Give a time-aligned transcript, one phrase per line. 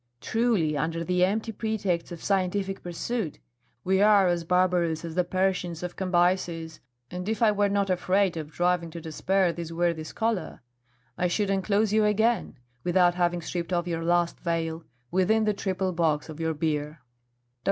[0.19, 3.37] Truly, under the empty pretext of scientific pursuit,
[3.83, 6.79] we are as barbarous as the Persians of Cambyses,
[7.11, 10.61] and if I were not afraid of driving to despair this worthy scholar,
[11.19, 15.91] I should enclose you again, without having stripped off your last veil, within the triple
[15.93, 17.01] box of your bier." Dr.